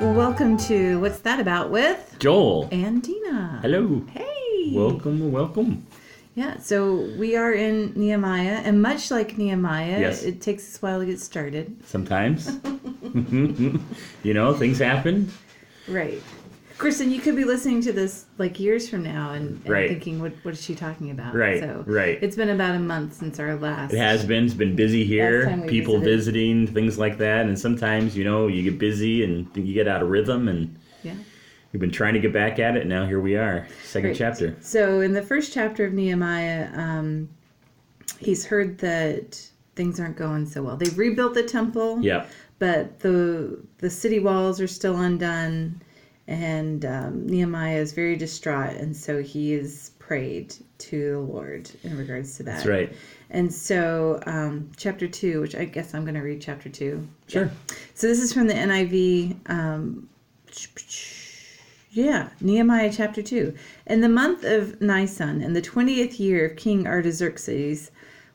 [0.00, 2.68] Well, welcome to What's That About with Joel.
[2.70, 3.58] and Dina.
[3.62, 4.02] Hello.
[4.12, 4.72] Hey.
[4.74, 5.86] Welcome, welcome.
[6.34, 10.22] Yeah, so we are in Nehemiah, and much like Nehemiah, Yes.
[10.24, 11.74] it takes us a while to get started.
[11.86, 12.58] Sometimes,
[14.22, 15.32] you know, things happen.
[15.88, 16.22] Right.
[16.78, 19.88] Kristen, you could be listening to this like years from now and, and Right.
[19.90, 21.34] thinking, what, what is she talking about?
[21.34, 22.18] Right, So right.
[22.22, 23.92] It's been about a month since our last.
[23.92, 24.44] It has been.
[24.44, 25.60] It's been busy here.
[25.66, 26.16] People visited.
[26.16, 27.46] visiting, things like that.
[27.46, 30.46] And sometimes, you know, you get busy and you get out of rhythm.
[30.46, 31.14] And Yeah.
[31.72, 32.86] we've been trying to get back at it.
[32.86, 34.18] Now here we are, second Great.
[34.18, 34.56] chapter.
[34.60, 37.28] So in the first chapter of Nehemiah, um,
[38.20, 40.76] he's heard that things aren't going so well.
[40.76, 41.98] They've rebuilt the temple.
[42.02, 42.26] Yeah.
[42.60, 45.80] but the the city walls are still undone
[46.28, 51.96] and um, nehemiah is very distraught and so he is prayed to the lord in
[51.96, 52.92] regards to that That's right.
[53.30, 57.50] and so um, chapter 2 which i guess i'm going to read chapter 2 Sure.
[57.94, 60.08] so this is from the niv um,
[61.90, 63.54] yeah nehemiah chapter 2
[63.86, 67.90] in the month of nisan in the 20th year of king artaxerxes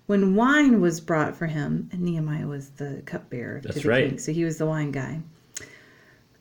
[0.07, 4.09] when wine was brought for him and nehemiah was the cupbearer to That's the right.
[4.09, 5.21] king so he was the wine guy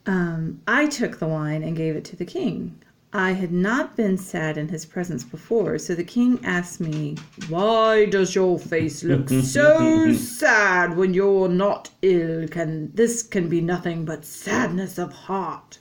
[0.07, 2.77] um, i took the wine and gave it to the king.
[3.15, 7.19] I had not been sad in his presence before so the king asked me
[7.51, 12.49] why does your face look so sad when you're not ill?
[12.49, 15.79] Can this can be nothing but sadness of heart.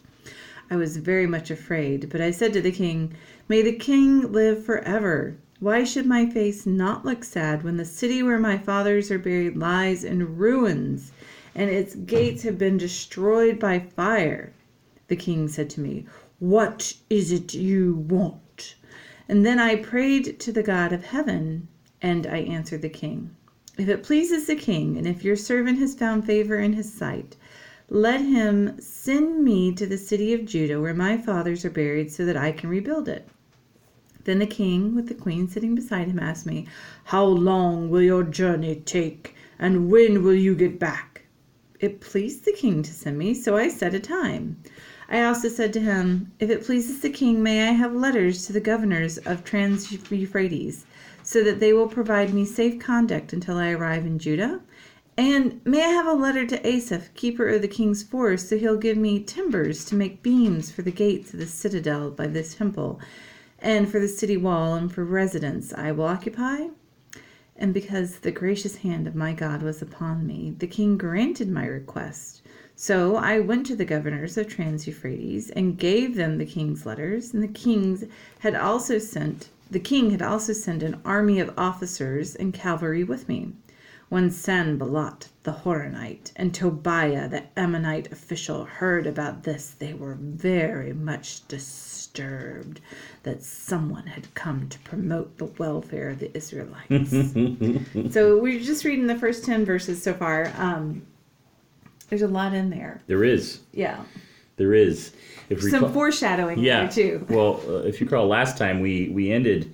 [0.70, 3.14] I was very much afraid, but I said to the king,
[3.48, 5.36] May the king live forever.
[5.60, 9.58] Why should my face not look sad when the city where my fathers are buried
[9.58, 11.12] lies in ruins
[11.56, 14.54] and its gates have been destroyed by fire?
[15.08, 16.06] The king said to me,
[16.40, 18.76] What is it you want?
[19.28, 21.68] And then I prayed to the God of heaven,
[22.02, 23.36] and I answered the king,
[23.78, 27.36] If it pleases the king, and if your servant has found favor in his sight,
[27.90, 32.26] let him send me to the city of Judah where my fathers are buried so
[32.26, 33.28] that I can rebuild it.
[34.24, 36.68] Then the king, with the queen sitting beside him, asked me,
[37.04, 41.11] How long will your journey take, and when will you get back?
[41.82, 44.58] It pleased the king to send me, so I set a time.
[45.10, 48.54] I also said to him, If it pleases the king, may I have letters to
[48.54, 50.86] the governors of Trans Euphrates,
[51.24, 54.62] so that they will provide me safe conduct until I arrive in Judah?
[55.18, 58.78] And may I have a letter to Asaph, keeper of the king's forest, so he'll
[58.78, 63.00] give me timbers to make beams for the gates of the citadel by this temple,
[63.58, 66.68] and for the city wall, and for residence I will occupy?
[67.62, 71.68] And because the gracious hand of my God was upon me, the king granted my
[71.68, 72.42] request.
[72.76, 77.36] So I went to the governors of Trans Euphrates and gave them the king's letters,
[77.36, 78.04] and the kings
[78.40, 83.30] had also sent the king had also sent an army of officers and cavalry with
[83.30, 83.54] me.
[84.12, 90.92] When Sanballat the Horonite and Tobiah the Ammonite official heard about this, they were very
[90.92, 92.82] much disturbed
[93.24, 97.10] that someone had come to promote the welfare of the Israelites.
[98.14, 100.52] so we're just reading the first 10 verses so far.
[100.58, 101.04] Um,
[102.10, 103.02] there's a lot in there.
[103.08, 103.62] There is.
[103.72, 104.04] Yeah.
[104.58, 105.14] There is.
[105.50, 106.82] If Some recall- foreshadowing yeah.
[106.82, 107.26] there, too.
[107.30, 109.74] Well, uh, if you recall, last time we we ended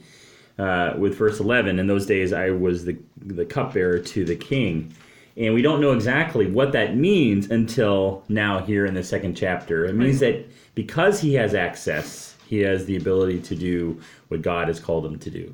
[0.59, 1.79] uh, with verse eleven.
[1.79, 4.93] In those days, I was the the cupbearer to the king,
[5.35, 9.85] and we don't know exactly what that means until now here in the second chapter.
[9.85, 10.45] It means that
[10.75, 15.19] because he has access, he has the ability to do what God has called him
[15.19, 15.53] to do.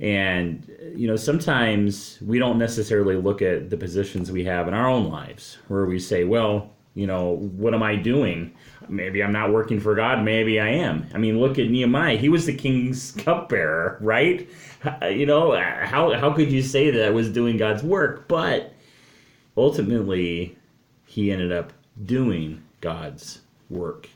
[0.00, 4.88] And you know, sometimes we don't necessarily look at the positions we have in our
[4.88, 8.52] own lives, where we say, "Well, you know, what am I doing?
[8.88, 10.24] Maybe I'm not working for God.
[10.24, 14.48] Maybe I am." I mean, look at Nehemiah; he was the king's cupbearer, right?
[15.08, 18.26] You know, how how could you say that I was doing God's work?
[18.26, 18.72] But
[19.56, 20.56] ultimately,
[21.06, 21.72] he ended up
[22.04, 24.08] doing God's work.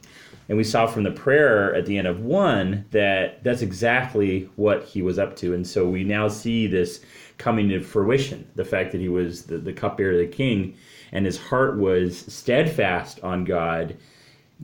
[0.49, 4.83] And we saw from the prayer at the end of one that that's exactly what
[4.85, 5.55] he was up to.
[5.55, 7.01] And so we now see this
[7.39, 10.75] coming to fruition the fact that he was the, the cupbearer of the king
[11.13, 13.97] and his heart was steadfast on God.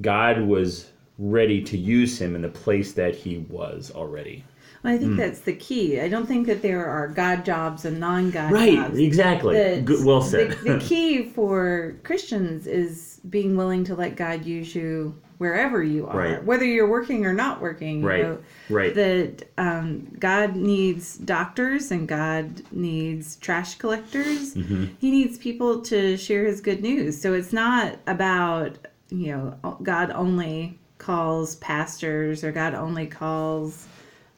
[0.01, 4.45] God was ready to use him in the place that he was already.
[4.83, 5.19] Well, I think Hmm.
[5.19, 6.01] that's the key.
[6.01, 8.95] I don't think that there are God jobs and non-God Right, jobs.
[8.95, 9.85] Right, exactly.
[10.05, 10.53] Well said.
[10.63, 16.07] The, the key for Christians is being willing to let God use you wherever you
[16.07, 16.45] are, Right.
[16.45, 18.01] whether you're working or not working.
[18.01, 18.39] you Right, know,
[18.69, 18.95] right.
[18.95, 24.55] That um, God needs doctors and God needs trash collectors.
[24.55, 24.87] Mm-hmm.
[24.99, 27.21] He needs people to share His good news.
[27.21, 28.79] So it's not about
[29.11, 33.87] you know God only calls pastors or God only calls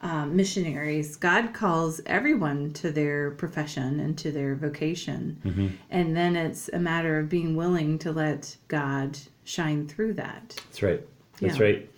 [0.03, 1.17] um, missionaries.
[1.17, 5.79] God calls everyone to their profession and to their vocation.
[5.91, 10.55] And then it's a matter of being willing to let God shine through that.
[10.69, 11.01] That's right.
[11.41, 11.65] That's Yeah.
[11.65, 11.91] right.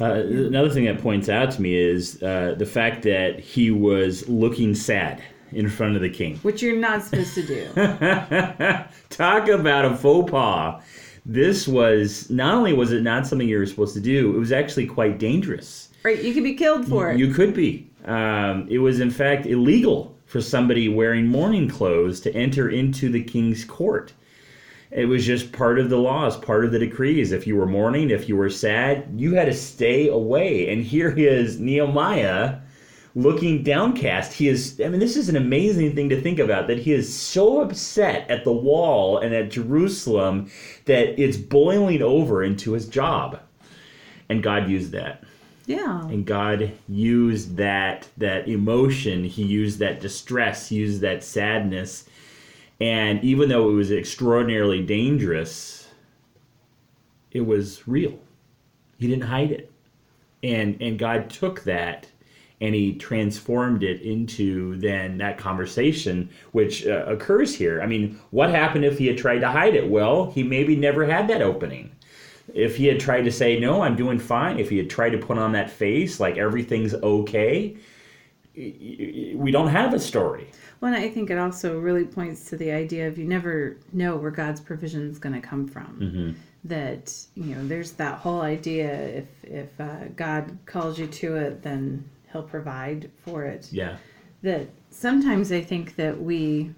[0.00, 4.28] Uh, another thing that points out to me is uh, the fact that he was
[4.28, 6.36] looking sad in front of the king.
[6.38, 7.68] Which you're not supposed to do.
[9.10, 10.82] Talk about a faux pas.
[11.24, 14.52] This was not only was it not something you were supposed to do, it was
[14.52, 15.90] actually quite dangerous.
[16.04, 16.22] Right?
[16.22, 17.18] You could be killed for it.
[17.18, 17.90] You could be.
[18.04, 23.24] Um, it was in fact illegal for somebody wearing mourning clothes to enter into the
[23.24, 24.12] king's court.
[24.90, 27.32] It was just part of the laws, part of the decrees.
[27.32, 30.70] If you were mourning, if you were sad, you had to stay away.
[30.70, 32.58] And here is Nehemiah
[33.16, 34.32] looking downcast.
[34.32, 37.12] He is, I mean, this is an amazing thing to think about that he is
[37.12, 40.50] so upset at the wall and at Jerusalem
[40.84, 43.40] that it's boiling over into his job.
[44.28, 45.24] And God used that
[45.66, 46.02] yeah.
[46.02, 49.24] and God used that that emotion.
[49.24, 50.68] He used that distress.
[50.68, 52.04] He used that sadness,
[52.80, 55.88] and even though it was extraordinarily dangerous,
[57.30, 58.18] it was real.
[58.98, 59.72] He didn't hide it,
[60.42, 62.08] and and God took that
[62.60, 67.82] and He transformed it into then that conversation which uh, occurs here.
[67.82, 69.88] I mean, what happened if He had tried to hide it?
[69.88, 71.92] Well, He maybe never had that opening
[72.52, 75.18] if he had tried to say no i'm doing fine if he had tried to
[75.18, 77.76] put on that face like everything's okay
[78.56, 80.46] we don't have a story
[80.80, 84.30] Well, I think it also really points to the idea of you never know where
[84.30, 85.98] God's provision is going to come from.
[86.00, 86.30] Mm-hmm.
[86.64, 91.62] That you know, there's that whole idea if if uh, God calls you to it,
[91.62, 93.68] then He'll provide for it.
[93.72, 93.96] yeah
[94.42, 96.74] That sometimes I think that we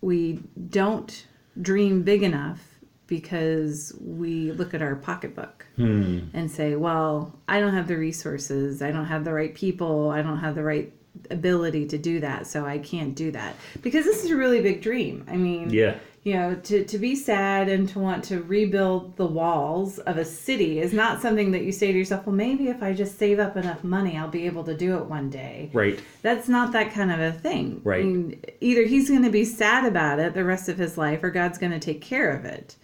[0.00, 1.26] we don't
[1.62, 2.69] dream big enough
[3.10, 6.20] because we look at our pocketbook hmm.
[6.32, 10.22] and say, well, I don't have the resources, I don't have the right people, I
[10.22, 10.90] don't have the right
[11.30, 13.56] ability to do that, so I can't do that.
[13.82, 15.26] Because this is a really big dream.
[15.28, 19.26] I mean, yeah you know, to, to be sad and to want to rebuild the
[19.26, 22.82] walls of a city is not something that you say to yourself, well, maybe if
[22.82, 25.70] I just save up enough money, I'll be able to do it one day.
[25.72, 27.80] right That's not that kind of a thing.
[27.84, 28.02] Right.
[28.02, 31.22] I mean, either he's going to be sad about it the rest of his life
[31.22, 32.76] or God's going to take care of it.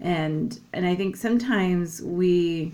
[0.00, 2.72] And and I think sometimes we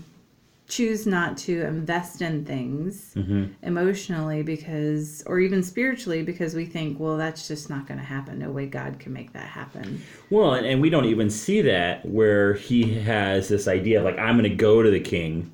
[0.67, 3.45] choose not to invest in things mm-hmm.
[3.63, 8.39] emotionally because or even spiritually because we think, well, that's just not going to happen.
[8.39, 10.01] No way God can make that happen.
[10.29, 14.17] well and, and we don't even see that where he has this idea of like
[14.19, 15.51] i'm going to go to the king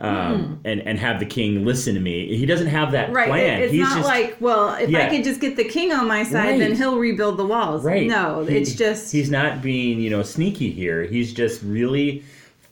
[0.00, 3.12] um, and and have the king listen to me he doesn't have that.
[3.12, 3.28] Right.
[3.28, 5.06] plan It's he's not just like, well, if Yeah.
[5.06, 7.84] I could just get the king on my side, then he'll rebuild the walls.
[7.84, 8.06] Right.
[8.06, 11.02] No, He- it's just he's not being, you know, sneaky here.
[11.04, 12.22] He's just really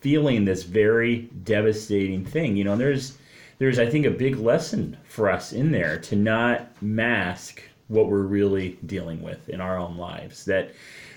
[0.00, 2.56] feeling this very devastating thing.
[2.56, 3.19] You know, there's
[3.58, 8.23] there's I think a big lesson for us in there to not mask what we're
[8.23, 10.44] really dealing with in our own lives.
[10.44, 10.70] That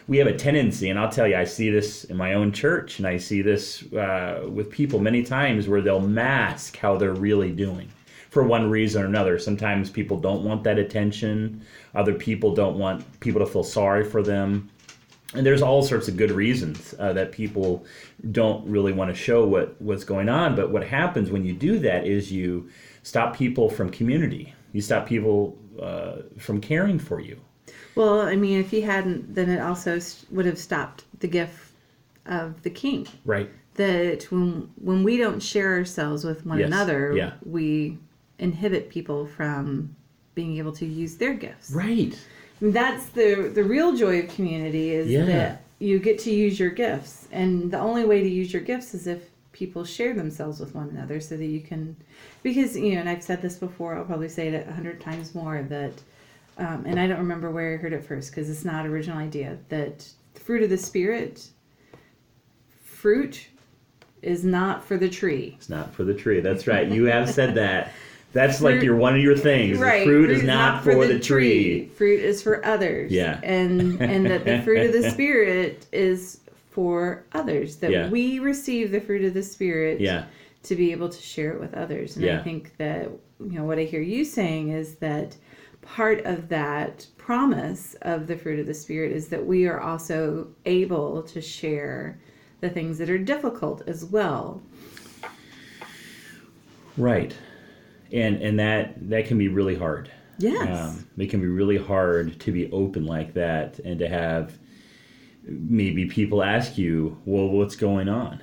[0.10, 2.98] we have a tendency, and I'll tell you, I see this in my own church,
[2.98, 7.52] and I see this uh, with people many times where they'll mask how they're really
[7.52, 7.88] doing
[8.32, 9.38] for one reason or another.
[9.38, 11.64] Sometimes people don't want that attention.
[11.94, 14.72] Other people don't want people to feel sorry for them.
[15.36, 17.86] And there's all sorts of good reasons uh, that people
[18.32, 20.56] don't really want to show what, what's going on.
[20.56, 22.68] But what happens when you do that is you
[23.04, 24.56] stop people from community.
[24.74, 27.40] You stop people uh, from caring for you.
[28.00, 30.00] Well, I mean, if he hadn't, then it also
[30.32, 31.74] would have stopped the gift
[32.26, 33.08] of the king.
[33.26, 33.50] Right.
[33.76, 37.34] That when when we don't share ourselves with one Yes, another, yeah.
[37.46, 37.98] we
[38.38, 39.96] inhibit people from
[40.34, 41.72] being able to use their gifts.
[41.72, 42.18] Right.
[42.62, 45.26] That's the the real joy of community is Yeah.
[45.26, 48.94] that you get to use your gifts, and the only way to use your gifts
[48.94, 51.98] is if people share themselves with one another, so that you can.
[52.44, 55.36] Because you know, and I've said this before, I'll probably say it a hundred times
[55.36, 55.96] more that,
[56.60, 59.58] um, and I don't remember where I heard it first because it's not original idea
[59.70, 61.48] that the fruit of the spirit,
[62.84, 63.48] fruit,
[64.22, 65.56] is not for the tree.
[65.58, 66.42] It's not for the tree.
[66.42, 66.88] That's right.
[66.88, 67.94] You have said that.
[68.32, 69.80] That's like Fruit- your one of your things.
[69.80, 70.00] Right.
[70.00, 71.88] The fruit, is not, for, the, tree.
[71.96, 73.12] Fruit is for others.
[73.12, 73.40] Yeah.
[73.42, 77.78] And and that the fruit of the spirit is for others.
[77.78, 78.10] That Yeah.
[78.10, 80.26] we receive the fruit of the spirit Yeah.
[80.64, 82.18] to be able to share it with others.
[82.18, 85.36] And I think that you know what I hear you saying is that
[85.82, 90.48] part of that promise of the fruit of the spirit is that we are also
[90.66, 92.20] able to share
[92.62, 94.62] the things that are difficult as well.
[96.98, 97.36] Right.
[98.12, 100.12] And and that that can be really hard.
[100.38, 100.80] Yes.
[100.80, 104.58] Um, it can be really hard to be open like that and to have
[105.44, 108.42] maybe people ask you, well, what's going on?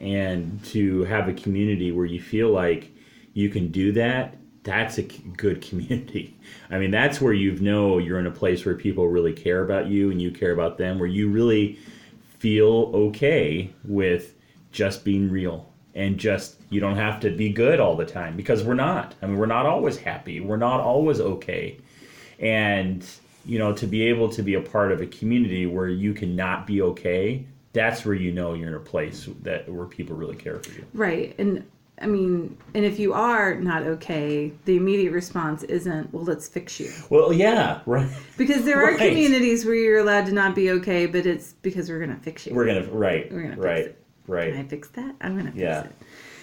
[0.00, 2.92] and to have a community where you feel like
[3.32, 6.36] you can do that that's a good community
[6.70, 9.86] i mean that's where you know you're in a place where people really care about
[9.86, 11.78] you and you care about them where you really
[12.38, 14.34] feel okay with
[14.72, 18.64] just being real and just you don't have to be good all the time because
[18.64, 21.78] we're not i mean we're not always happy we're not always okay
[22.40, 23.06] and
[23.46, 26.66] you know to be able to be a part of a community where you cannot
[26.66, 30.60] be okay that's where you know you're in a place that where people really care
[30.60, 30.86] for you.
[30.94, 31.34] Right.
[31.38, 31.66] And
[32.00, 36.80] I mean, and if you are not okay, the immediate response isn't, well, let's fix
[36.80, 36.90] you.
[37.08, 38.10] Well, yeah, right.
[38.36, 38.94] Because there right.
[38.94, 42.20] are communities where you're allowed to not be okay, but it's because we're going to
[42.20, 42.54] fix you.
[42.54, 43.30] We're going to, right.
[43.32, 44.04] We're going to right, it.
[44.26, 44.52] Right.
[44.52, 45.14] Can I fix that?
[45.20, 45.84] I'm going to fix yeah.
[45.84, 45.92] it.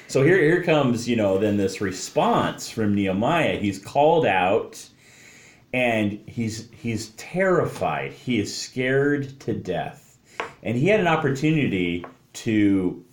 [0.07, 3.57] So here, here comes, you know, then this response from Nehemiah.
[3.57, 4.85] He's called out
[5.73, 8.11] and he's he's terrified.
[8.11, 10.17] He is scared to death
[10.63, 13.03] and he had an opportunity to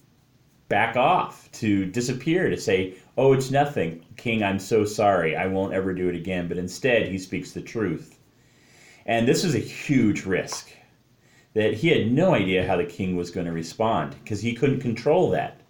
[0.69, 4.05] back off, to disappear, to say, Oh, it's nothing.
[4.17, 5.35] King, I'm so sorry.
[5.35, 6.47] I won't ever do it again.
[6.47, 8.19] But instead, he speaks the truth.
[9.07, 10.71] And this was a huge risk
[11.55, 14.81] that he had no idea how the king was going to respond because he couldn't
[14.81, 15.61] control that.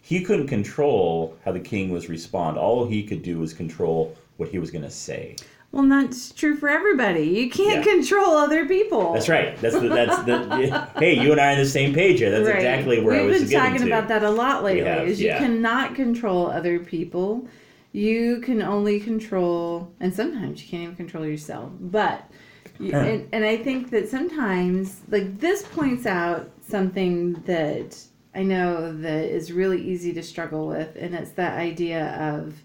[0.00, 2.58] He couldn't control how the king was respond.
[2.58, 5.36] All he could do was control what he was going to say.
[5.72, 7.24] Well, that's true for everybody.
[7.24, 7.92] You can't yeah.
[7.94, 9.14] control other people.
[9.14, 9.56] That's right.
[9.56, 10.88] That's the, that's the.
[10.98, 12.30] hey, you and I are on the same page here.
[12.30, 12.56] That's right.
[12.56, 14.84] exactly where We've I was been talking about that a lot lately.
[14.84, 17.48] Have, is you cannot control other people.
[17.92, 21.70] You can only control, and sometimes you can't even control yourself.
[21.80, 22.30] But,
[22.78, 27.98] you, and, and I think that sometimes, like this points out something that
[28.34, 32.62] I know that is really easy to struggle with, and it's that idea of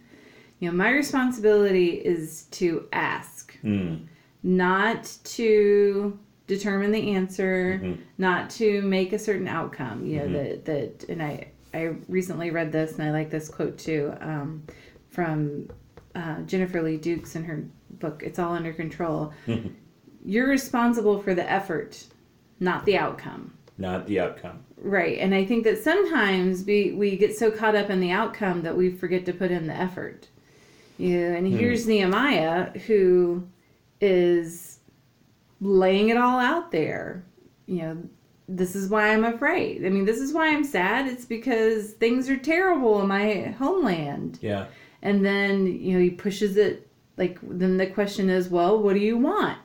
[0.59, 4.05] you know, my responsibility is to ask, mm.
[4.43, 8.01] not to determine the answer, mm-hmm.
[8.17, 10.05] not to make a certain outcome.
[10.05, 10.33] You know, mm-hmm.
[10.33, 14.63] that, that, and I, I recently read this and I like this quote too um,
[15.09, 15.69] from
[16.15, 19.33] uh, Jennifer Lee Dukes in her book, It's All Under Control.
[19.45, 19.69] Mm-hmm.
[20.25, 22.03] You're responsible for the effort,
[22.59, 23.53] not the outcome.
[23.77, 24.63] Not the outcome.
[24.77, 25.19] Right.
[25.19, 28.75] And I think that sometimes we, we get so caught up in the outcome that
[28.75, 30.27] we forget to put in the effort.
[30.97, 31.57] Yeah, and hmm.
[31.57, 33.47] here's Nehemiah who
[34.01, 34.79] is
[35.61, 37.23] laying it all out there.
[37.65, 37.97] You know,
[38.47, 39.85] this is why I'm afraid.
[39.85, 41.07] I mean, this is why I'm sad.
[41.07, 44.39] It's because things are terrible in my homeland.
[44.41, 44.67] Yeah.
[45.01, 46.87] And then, you know, he pushes it
[47.17, 49.57] like then the question is, well, what do you want?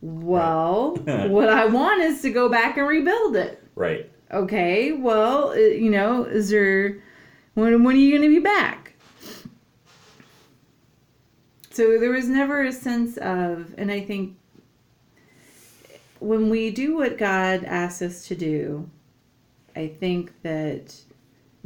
[0.00, 1.28] Well, right.
[1.30, 3.62] what I want is to go back and rebuild it.
[3.74, 4.10] Right.
[4.32, 4.92] Okay.
[4.92, 7.02] Well, uh, you know, is there
[7.54, 8.89] when when are you going to be back?
[11.80, 14.36] So there was never a sense of, and I think
[16.18, 18.90] when we do what God asks us to do,
[19.74, 20.94] I think that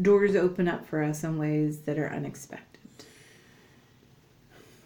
[0.01, 2.81] doors open up for us in ways that are unexpected.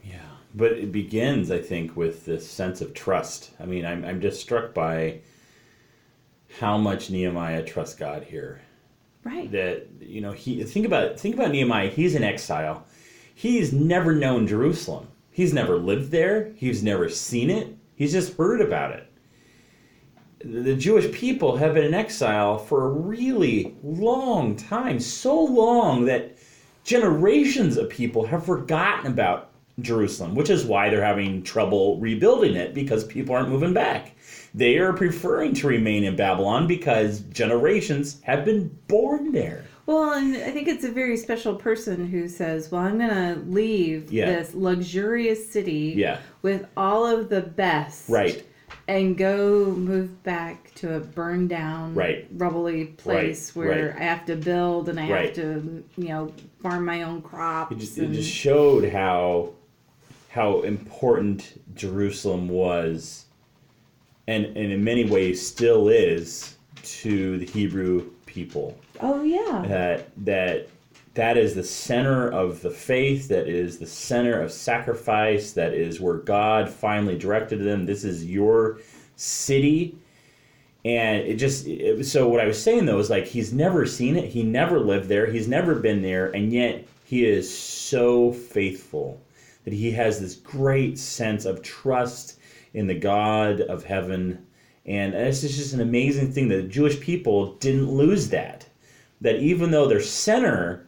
[0.02, 0.16] Yeah,
[0.54, 3.50] but it begins, I think, with this sense of trust.
[3.60, 5.20] I mean, I'm, I'm just struck by
[6.58, 8.62] how much Nehemiah trusts God here.
[9.24, 9.52] Right.
[9.52, 11.90] That you know, he think about think about Nehemiah.
[11.90, 12.86] He's in exile.
[13.34, 15.08] He's never known Jerusalem.
[15.38, 19.08] He's never lived there, he's never seen it, he's just heard about it.
[20.40, 26.36] The Jewish people have been in exile for a really long time, so long that
[26.82, 32.74] generations of people have forgotten about Jerusalem, which is why they're having trouble rebuilding it
[32.74, 34.16] because people aren't moving back.
[34.56, 39.66] They are preferring to remain in Babylon because generations have been born there.
[39.88, 43.40] Well, and I think it's a very special person who says, "Well, I'm going to
[43.48, 44.26] leave yeah.
[44.26, 46.18] this luxurious city yeah.
[46.42, 48.46] with all of the best, right,
[48.86, 53.66] and go move back to a burned down, right, rubbly place right.
[53.66, 53.96] where right.
[53.96, 57.78] I have to build and I have to, you know, farm my own crops." It
[57.78, 58.12] just, and...
[58.12, 59.54] it just showed how
[60.28, 63.24] how important Jerusalem was,
[64.26, 68.78] and and in many ways still is to the Hebrew people.
[69.00, 69.64] Oh yeah.
[69.66, 70.68] That that
[71.14, 73.28] that is the center of the faith.
[73.28, 75.52] That is the center of sacrifice.
[75.52, 77.86] That is where God finally directed them.
[77.86, 78.78] This is your
[79.16, 79.98] city.
[80.84, 84.16] And it just it, so what I was saying though is like he's never seen
[84.16, 84.30] it.
[84.30, 85.26] He never lived there.
[85.26, 89.20] He's never been there, and yet he is so faithful
[89.64, 92.38] that he has this great sense of trust
[92.74, 94.46] in the God of heaven.
[94.88, 98.66] And it's just an amazing thing that the Jewish people didn't lose that
[99.20, 100.86] that even though their center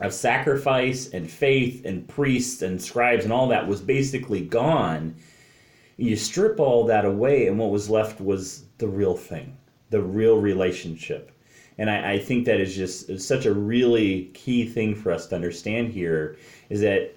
[0.00, 5.14] of sacrifice and faith and priests and scribes and all that was basically gone,
[5.96, 9.56] you strip all that away, and what was left was the real thing,
[9.90, 11.32] the real relationship.
[11.78, 15.34] And I, I think that is just such a really key thing for us to
[15.34, 16.36] understand here
[16.68, 17.14] is that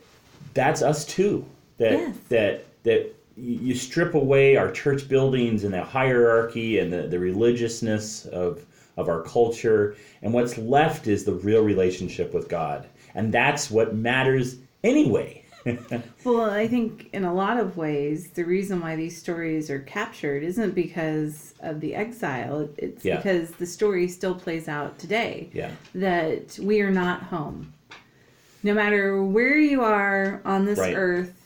[0.54, 1.46] that's us too.
[1.78, 2.16] That Yes.
[2.30, 8.26] that that you strip away our church buildings and the hierarchy and the, the religiousness
[8.28, 8.66] of
[8.98, 12.88] of our culture, and what's left is the real relationship with God.
[13.16, 15.44] And that's what matters anyway.
[16.26, 20.42] Well, I think in a lot of ways, the reason why these stories are captured
[20.44, 22.68] isn't because of the exile.
[22.78, 23.18] It's Yeah.
[23.18, 25.50] because the story still plays out today.
[25.54, 25.72] yeah.
[25.96, 27.74] That we are not home.
[28.64, 30.94] No matter where you are on this Right.
[30.96, 31.39] earth,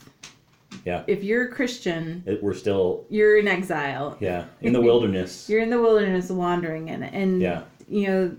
[0.84, 1.02] Yeah.
[1.06, 4.16] if you're a Christian, It, we're still you're in exile.
[4.20, 5.48] yeah in the wilderness.
[5.50, 7.12] You're in the wilderness wandering in it.
[7.14, 7.62] And, Yeah.
[7.88, 8.36] you know,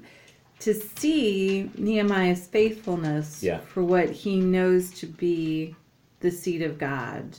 [0.59, 3.59] to see Nehemiah's faithfulness Yeah.
[3.59, 5.75] for what he knows to be
[6.21, 7.37] the seat of God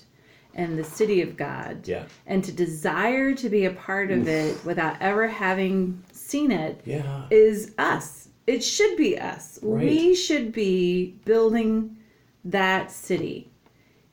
[0.54, 2.04] and the city of God, Yeah.
[2.26, 7.26] and to desire to be a part of it without ever having seen it, Yeah.
[7.30, 8.28] is us.
[8.46, 9.58] It should be us.
[9.62, 9.84] Right.
[9.86, 11.96] We should be building
[12.44, 13.50] that city.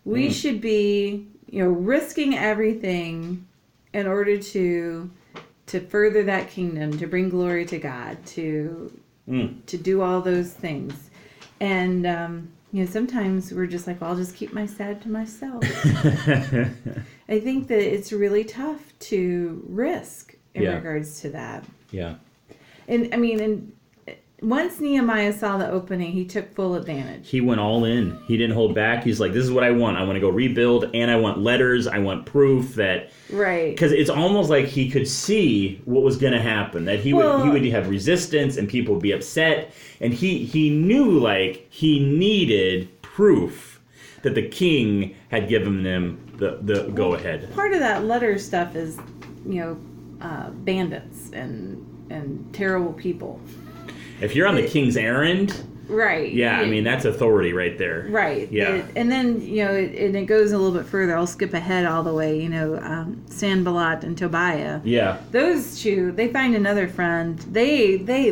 [0.06, 0.32] We Mm.
[0.32, 3.46] should be, you know, risking everything
[3.94, 5.10] in order to
[5.66, 8.92] to further that kingdom, to bring glory to God, to
[9.30, 9.66] Mm.
[9.68, 11.10] to do all those things.
[11.62, 15.10] And um, you know, sometimes we're just like, well, I'll just keep my sad to
[15.10, 15.64] myself.
[17.30, 18.82] I think that it's really tough
[19.12, 20.76] to risk in Yeah.
[20.76, 21.64] regards to that.
[21.92, 22.16] yeah.
[22.88, 23.72] And I mean, and
[24.44, 27.30] once Nehemiah saw the opening, he took full advantage.
[27.30, 28.20] He went all in.
[28.28, 29.04] He didn't hold back.
[29.04, 29.98] He's like, "This is what I want.
[29.98, 31.88] I want to go rebuild, and I want letters.
[31.88, 33.72] I want proof that." Right.
[33.72, 36.86] Because it's almost like he could see what was going to happen.
[36.86, 39.74] That he would he would have resistance, and people would be upset.
[40.02, 43.80] And he he knew like he needed proof
[44.24, 47.54] that the king had given them the the go ahead.
[47.54, 48.98] Part of that letter stuff is,
[49.48, 49.78] you know,
[50.22, 53.40] uh, bandits and and terrible people.
[54.24, 55.54] If you're on the king's errand,
[55.88, 56.32] Right.
[56.32, 58.08] yeah, I mean that's authority right there.
[58.10, 58.52] Right.
[58.52, 58.76] Yeah.
[58.76, 61.16] It- and then, you know, it, and it goes a little bit further.
[61.16, 64.80] I'll skip ahead all the way, you know, um, Sanballat and Tobiah.
[64.84, 65.18] Yeah.
[65.32, 67.38] Those two, they find another friend.
[67.52, 68.32] They they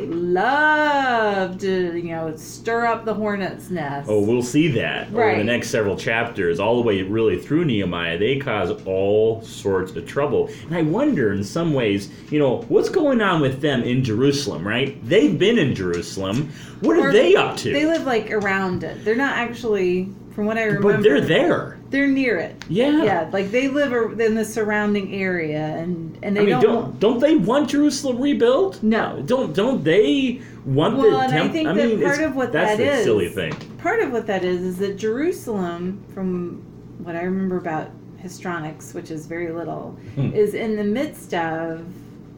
[0.55, 4.09] love to, you know, stir up the hornet's nest.
[4.09, 8.17] Oh, we'll see that over the next several chapters, all the way really through Nehemiah.
[8.17, 10.49] They cause all sorts of trouble.
[10.67, 14.67] And I wonder, in some ways, you know, what's going on with them in Jerusalem,
[14.67, 14.97] right?
[15.07, 16.51] They've been in Jerusalem.
[16.81, 17.71] What are Or they up to?
[17.71, 19.03] They live like around it.
[19.05, 21.77] They're not actually, from what I remember, but they're there.
[21.89, 22.55] They're near it.
[22.69, 23.03] Yeah.
[23.03, 26.63] Yeah, like they live in the surrounding area, and and they I mean, don't.
[26.63, 28.81] don't don't they want Jerusalem rebuilt?
[28.81, 29.21] No.
[29.25, 32.77] Don't don't they want Well, the and I think that mean, part of what that's
[32.77, 33.53] that is- silly thing.
[33.79, 36.63] part of what that is is that Jerusalem, from
[37.03, 40.31] what I remember about histrionics, which is very little, Hmm.
[40.33, 41.83] is in the midst of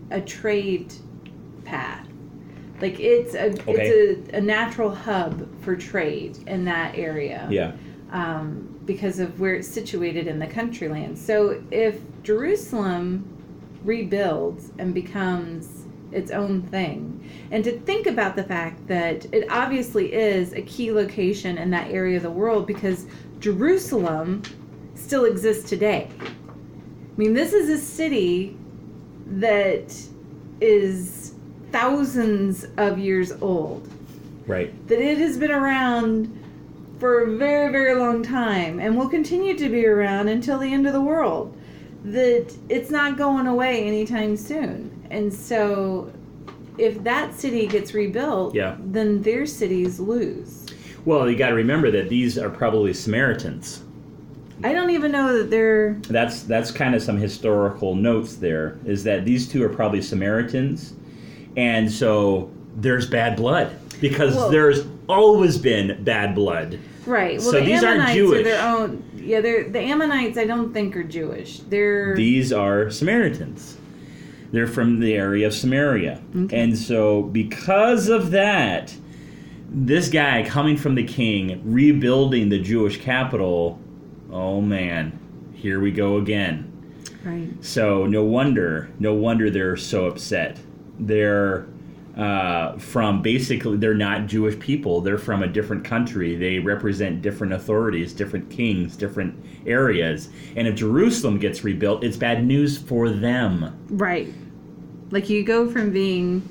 [0.09, 0.93] a trade
[1.65, 2.07] path.
[2.81, 3.63] Like it's a Okay.
[3.67, 7.47] it's a, a natural hub for trade in that area.
[7.49, 7.73] Yeah.
[8.11, 11.17] um, because of where it's situated in the country land.
[11.17, 13.25] So if Jerusalem
[13.83, 20.13] rebuilds and becomes its own thing, and to think about the fact that it obviously
[20.13, 23.07] is a key location in that area of the world because
[23.39, 24.43] Jerusalem
[24.95, 26.09] still exists today.
[26.21, 26.27] I
[27.17, 28.57] mean, this is a city
[29.27, 29.95] that
[30.61, 31.32] is
[31.73, 33.89] thousands of years old
[34.47, 34.71] Right.
[34.87, 36.31] that it has been around
[36.99, 40.85] for a very, very long time and will continue to be around until the end
[40.87, 41.53] of the world.
[42.05, 44.91] That it's not going away anytime soon.
[45.09, 46.11] And so,
[46.77, 48.75] if that city gets rebuilt, Yeah.
[48.85, 50.65] then their cities lose.
[51.05, 53.81] Well, you got to remember that these are probably Samaritans.
[54.63, 55.97] I don't even know that they're.
[56.09, 60.93] that's that's kind of some historical notes there is that these two are probably Samaritans
[61.57, 67.37] and so there's bad blood because Well- there's always been bad blood Right.
[67.39, 68.39] Well, So the these aren't Ammonites Jewish.
[68.39, 69.03] are their own.
[69.17, 70.37] Yeah, they're the Ammonites.
[70.37, 71.59] I don't think are Jewish.
[71.59, 73.77] They're these are Samaritans
[74.53, 76.61] they're from the area of Samaria Okay.
[76.61, 78.95] and so because of that
[79.69, 83.79] this guy coming from the king rebuilding the Jewish capital
[84.31, 85.11] oh man
[85.53, 86.71] here we go again
[87.25, 87.49] right.
[87.61, 90.57] So no wonder, no wonder they're so upset.
[90.99, 91.65] They're
[92.17, 95.01] uh, from basically they're not Jewish people.
[95.01, 96.35] They're from a different country.
[96.35, 99.33] They represent different authorities, different kings, different
[99.65, 100.29] areas.
[100.55, 103.75] And if Jerusalem gets rebuilt, it's bad news for them.
[103.89, 104.31] Right.
[105.09, 106.47] Like you go from being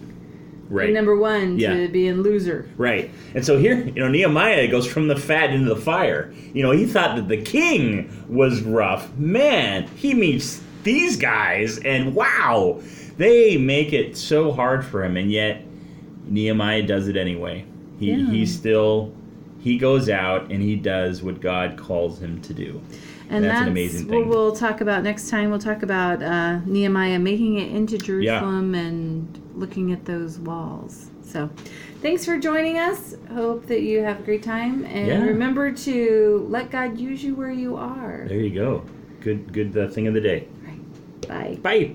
[0.69, 0.93] Right.
[0.93, 1.75] number one Yeah.
[1.75, 2.67] to being loser.
[2.79, 3.11] Right.
[3.35, 6.33] And so here, you know, Nehemiah goes from the fat into the fire.
[6.55, 9.15] You know, he thought that the king was rough.
[9.19, 12.81] Man, he meets these guys, and wow,
[13.17, 15.17] they make it so hard for him.
[15.17, 15.63] And yet,
[16.27, 17.65] Nehemiah does it anyway.
[17.99, 18.31] He Yeah.
[18.31, 19.13] he still
[19.61, 22.81] he goes out and he does what God calls him to do.
[23.31, 24.29] And That's that's, an amazing what thing.
[24.29, 25.51] we'll talk about next time.
[25.51, 31.11] We'll talk about uh, Nehemiah making it into Jerusalem and looking at those walls.
[31.25, 31.49] So,
[32.03, 33.15] thanks for joining us.
[33.33, 34.85] Hope that you have a great time.
[34.85, 35.23] And Yeah.
[35.25, 38.27] remember to let God use you where you are.
[38.29, 38.83] There you go.
[39.21, 40.49] Good good uh, thing of the day.
[40.67, 41.29] Right.
[41.29, 41.59] Bye.
[41.63, 41.95] Bye.